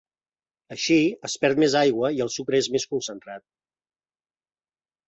Així, 0.75 0.97
es 1.29 1.35
perd 1.43 1.61
més 1.65 1.75
aigua 1.83 2.11
i 2.17 2.25
el 2.27 2.33
sucre 2.39 2.63
és 2.63 2.73
més 2.79 2.89
concentrat. 2.95 3.47